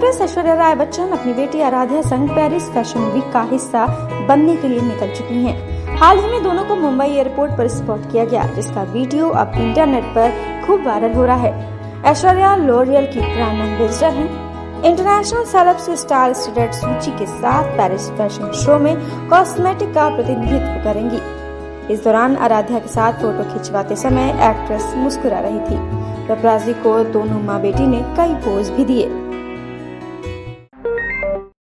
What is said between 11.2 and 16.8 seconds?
रहा है। ऐश्वर्या लोरियल की ब्रांड एम्बेसडर है। International celebs star student